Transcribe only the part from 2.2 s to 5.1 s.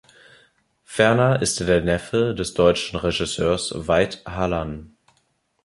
des deutschen Regisseurs Veit Harlan.